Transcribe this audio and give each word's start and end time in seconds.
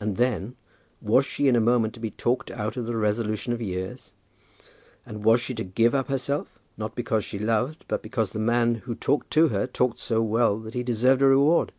And 0.00 0.16
then, 0.16 0.56
was 1.00 1.24
she 1.24 1.46
in 1.46 1.54
a 1.54 1.60
moment 1.60 1.94
to 1.94 2.00
be 2.00 2.10
talked 2.10 2.50
out 2.50 2.76
of 2.76 2.84
the 2.84 2.96
resolution 2.96 3.52
of 3.52 3.62
years; 3.62 4.12
and 5.06 5.22
was 5.22 5.40
she 5.40 5.54
to 5.54 5.62
give 5.62 5.94
up 5.94 6.08
herself, 6.08 6.58
not 6.76 6.96
because 6.96 7.24
she 7.24 7.38
loved, 7.38 7.84
but 7.86 8.02
because 8.02 8.32
the 8.32 8.40
man 8.40 8.74
who 8.74 8.96
talked 8.96 9.30
to 9.34 9.50
her 9.50 9.68
talked 9.68 10.00
so 10.00 10.20
well 10.20 10.58
that 10.58 10.74
he 10.74 10.82
deserved 10.82 11.22
a 11.22 11.26
reward? 11.26 11.70